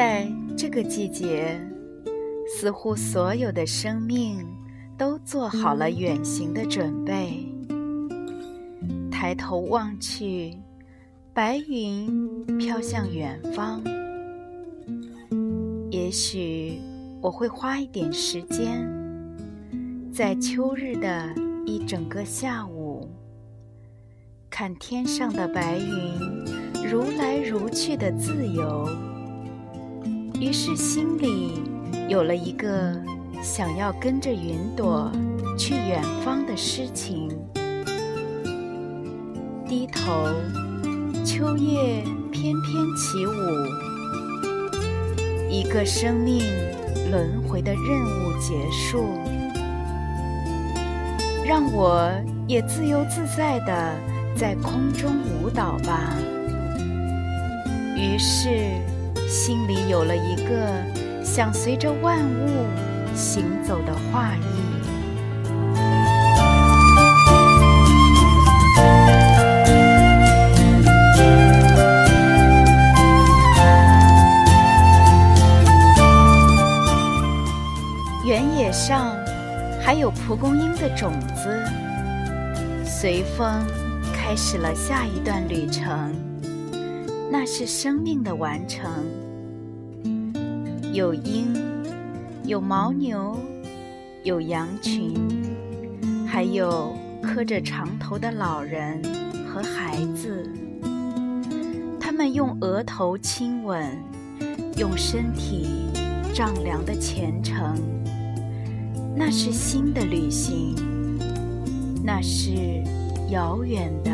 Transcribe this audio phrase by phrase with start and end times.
[0.00, 1.60] 在这个季节，
[2.48, 4.46] 似乎所有的生命
[4.96, 7.46] 都做好了远行的准备。
[9.10, 10.56] 抬头望去，
[11.34, 13.82] 白云飘向远方。
[15.90, 16.80] 也许
[17.20, 18.90] 我会花一点时间，
[20.10, 21.30] 在秋日的
[21.66, 23.06] 一整个下午，
[24.48, 28.88] 看天上的白云如来如去的自由。
[30.40, 31.62] 于是心里
[32.08, 32.98] 有了一个
[33.42, 35.12] 想要跟着云朵
[35.56, 37.28] 去远方的诗情。
[39.68, 40.10] 低头，
[41.26, 43.30] 秋叶翩翩起舞，
[45.50, 46.42] 一个生命
[47.10, 49.04] 轮回的任务结束，
[51.44, 52.10] 让我
[52.48, 53.94] 也自由自在的
[54.34, 56.16] 在空中舞蹈吧。
[57.94, 58.80] 于是。
[59.30, 62.66] 心里有了一个想随着万物
[63.14, 64.40] 行走的画意。
[78.26, 79.14] 原野上
[79.80, 81.64] 还有蒲公英的种子，
[82.84, 83.64] 随风
[84.12, 86.29] 开始了下一段旅程。
[87.32, 88.90] 那是生命的完成。
[90.92, 91.54] 有鹰，
[92.44, 93.38] 有牦牛，
[94.24, 95.14] 有羊群，
[96.26, 96.92] 还有
[97.22, 99.00] 磕着长头的老人
[99.46, 100.44] 和孩子。
[102.00, 103.86] 他们用额头亲吻，
[104.76, 105.68] 用身体
[106.34, 107.76] 丈量的前程。
[109.14, 110.74] 那是新的旅行，
[112.02, 112.50] 那是
[113.30, 114.10] 遥远的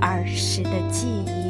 [0.00, 1.49] 儿时的记忆。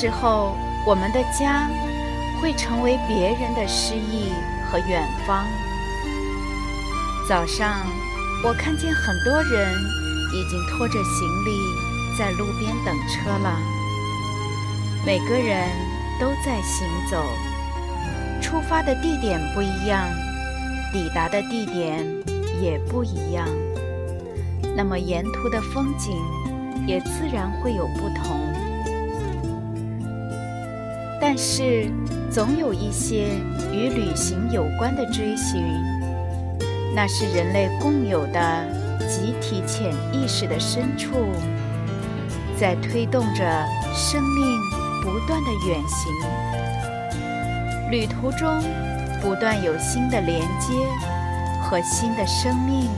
[0.00, 0.56] 时候，
[0.86, 1.68] 我们的家
[2.40, 4.32] 会成为别人的诗意
[4.64, 5.44] 和远方。
[7.28, 7.86] 早上，
[8.42, 9.76] 我看见很多人
[10.32, 13.58] 已经拖着行李在路边等车了。
[15.04, 15.68] 每个人
[16.18, 17.22] 都在行走，
[18.40, 20.08] 出发的地点不一样，
[20.94, 22.02] 抵达的地点
[22.62, 23.46] 也不一样。
[24.74, 26.16] 那么，沿途的风景
[26.86, 28.40] 也自然会有不同。
[31.32, 31.88] 但是，
[32.28, 33.28] 总有一些
[33.72, 35.62] 与旅行有关的追寻，
[36.92, 38.66] 那是人类共有的
[39.08, 41.30] 集体潜意识的深处，
[42.58, 43.64] 在推动着
[43.94, 44.58] 生命
[45.04, 46.12] 不断的远行。
[47.92, 48.60] 旅途中，
[49.22, 50.74] 不断有新的连接
[51.62, 52.90] 和新的生命、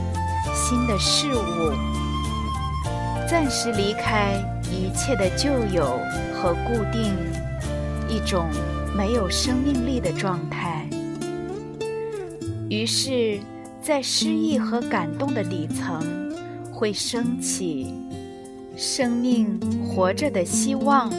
[0.55, 1.71] 新的事物，
[3.29, 4.33] 暂时离开
[4.71, 5.99] 一切的旧有
[6.33, 7.15] 和固定。
[8.09, 8.47] 一种
[8.95, 10.87] 没有生命力的状态，
[12.69, 13.39] 于是，
[13.81, 16.01] 在失意和感动的底层，
[16.71, 17.93] 会升起
[18.75, 21.11] 生命活着的希望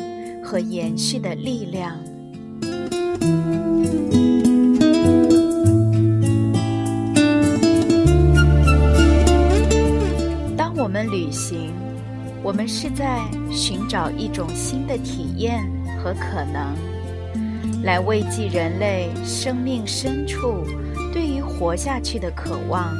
[0.42, 1.96] 和延续的力量。
[10.56, 11.72] 当我们旅行，
[12.42, 13.20] 我们是在
[13.50, 15.62] 寻找一种新的体验。
[16.04, 16.76] 和可能，
[17.82, 20.62] 来慰藉人类生命深处
[21.14, 22.94] 对于活下去的渴望。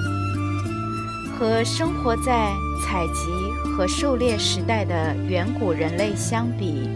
[1.37, 2.51] 和生活在
[2.83, 6.89] 采集和狩猎时代的远古人类相比，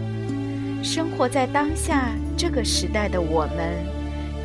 [0.81, 3.77] 生活在当下这个时代的我们，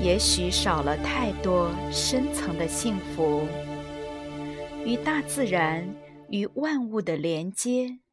[0.03, 3.47] 也许少了太多深层的幸福，
[4.85, 5.83] 与大自然、
[6.29, 8.04] 与万物的连接。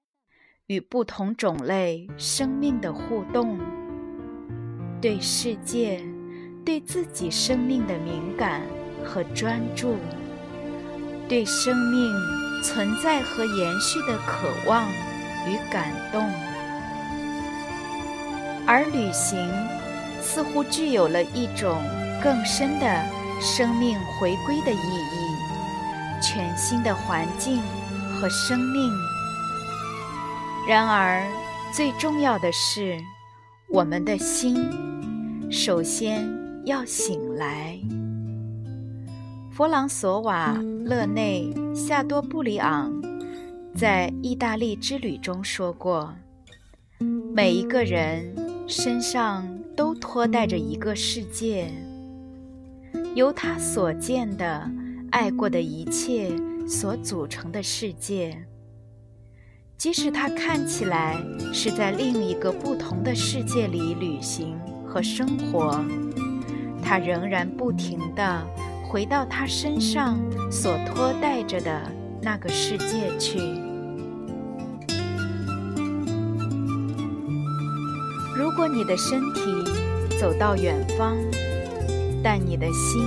[0.71, 3.59] 与不同种类生命的互动，
[5.01, 6.01] 对世界、
[6.63, 8.61] 对自己生命的敏感
[9.03, 9.97] 和专注，
[11.27, 12.09] 对生命
[12.63, 14.87] 存在和延续的渴望
[15.45, 16.23] 与感动，
[18.65, 19.45] 而旅行
[20.21, 21.83] 似乎具有了一种
[22.23, 23.03] 更深的
[23.41, 27.59] 生命回归的意义，全新的环境
[28.13, 28.89] 和生命。
[30.67, 31.25] 然而，
[31.73, 32.97] 最重要的是，
[33.67, 34.55] 我们的心
[35.51, 36.29] 首先
[36.65, 37.77] 要醒来。
[39.51, 40.53] 弗朗索瓦·
[40.85, 42.93] 勒内·夏多布里昂
[43.75, 46.13] 在意大利之旅中说过
[47.33, 48.33] ：“每一个人
[48.67, 51.69] 身上都托带着一个世界，
[53.15, 54.69] 由他所见的、
[55.09, 56.31] 爱过的一切
[56.67, 58.37] 所组成的世界。”
[59.81, 61.17] 即使他看起来
[61.51, 64.55] 是在另一个不同的世界里旅行
[64.85, 65.83] 和生活，
[66.83, 68.45] 他仍然不停地
[68.87, 70.19] 回到他身上
[70.51, 71.81] 所托带着的
[72.21, 73.39] 那个世界去。
[78.37, 79.41] 如果你的身体
[80.19, 81.17] 走到远方，
[82.23, 83.01] 但你的心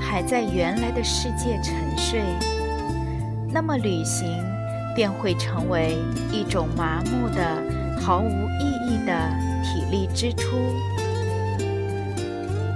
[0.00, 2.20] 还在原来的世界沉睡，
[3.52, 4.26] 那么旅行。
[4.94, 5.96] 便会成为
[6.32, 7.62] 一种麻木的、
[8.00, 9.12] 毫无意义的
[9.62, 10.58] 体力支出。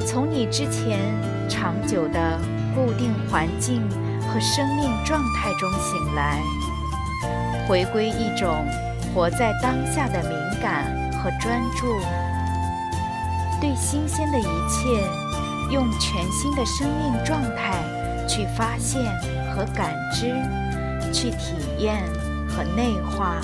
[0.06, 1.00] 从你之前
[1.49, 2.38] 长久的
[2.75, 3.82] 固定环境
[4.28, 6.40] 和生命状态中醒来，
[7.66, 8.64] 回归一种
[9.12, 11.87] 活在当下的敏感和专注，
[13.60, 17.82] 对新鲜的一切用全新的生命状态
[18.28, 19.02] 去发现
[19.55, 20.34] 和感知。
[21.14, 22.02] 去体验
[22.49, 23.40] 和内化，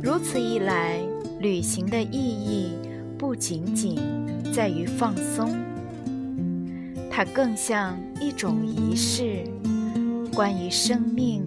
[0.00, 1.00] 如此一来，
[1.40, 2.78] 旅行的意义
[3.18, 3.98] 不仅仅
[4.54, 5.58] 在于放松，
[7.10, 9.42] 它更像一种仪式，
[10.32, 11.44] 关于生命，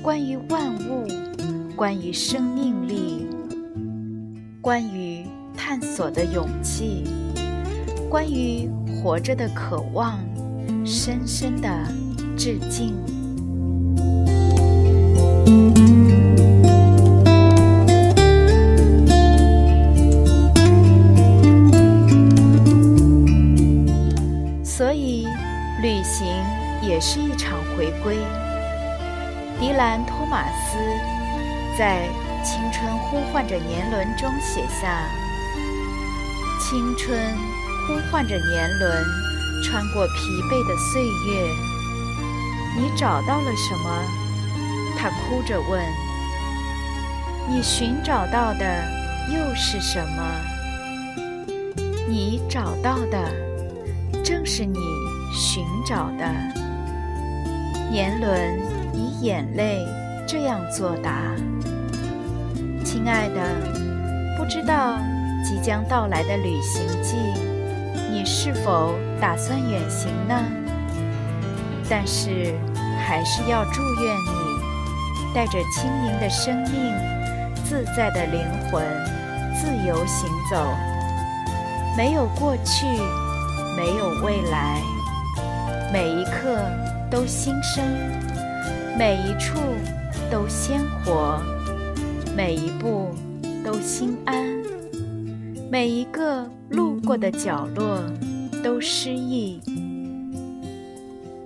[0.00, 1.08] 关于万物，
[1.74, 3.26] 关于生命力，
[4.60, 5.26] 关于
[5.56, 7.02] 探索的勇气，
[8.08, 10.20] 关于活着的渴望，
[10.84, 11.68] 深深的
[12.36, 12.94] 致敬。
[30.24, 30.78] 托马斯
[31.78, 32.08] 在
[32.42, 35.06] 《青春呼唤着年轮》中写下
[36.58, 37.36] ：“青春
[37.86, 39.04] 呼唤着年轮，
[39.62, 41.54] 穿过疲惫的岁月，
[42.74, 44.02] 你找到了什么？”
[44.96, 45.78] 他哭着问
[47.46, 48.64] ：“你寻找到的
[49.28, 50.22] 又是什么？
[52.08, 53.30] 你找到的。”
[54.24, 54.78] 正是你
[55.34, 56.24] 寻找的
[57.90, 58.58] 年轮，
[58.94, 59.86] 以眼泪
[60.26, 61.34] 这样作答。
[62.84, 63.40] 亲爱的，
[64.38, 64.98] 不知道
[65.44, 67.16] 即将到来的旅行季，
[68.10, 70.34] 你是否打算远行呢？
[71.88, 72.54] 但是，
[73.06, 76.94] 还是要祝愿你带着轻盈的生命、
[77.64, 78.82] 自在的灵魂，
[79.54, 80.74] 自由行走，
[81.96, 82.86] 没有过去。
[83.76, 84.80] 没有未来，
[85.92, 86.56] 每一刻
[87.10, 87.84] 都新生，
[88.96, 89.58] 每一处
[90.30, 91.40] 都鲜活，
[92.36, 93.10] 每一步
[93.64, 94.44] 都心安，
[95.70, 98.02] 每一个路过的角落
[98.62, 99.60] 都诗意，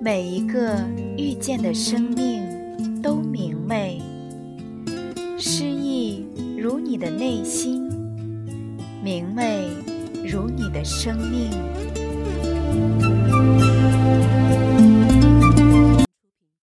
[0.00, 0.76] 每一个
[1.16, 4.00] 遇见的生命都明媚。
[5.36, 7.88] 诗意如你的内心，
[9.02, 9.68] 明媚
[10.24, 11.50] 如你的生命。